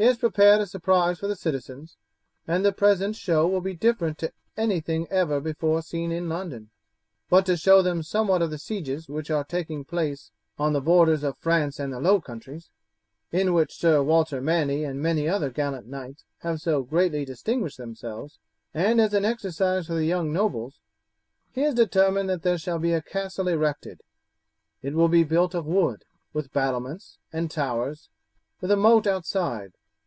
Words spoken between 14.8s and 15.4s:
and many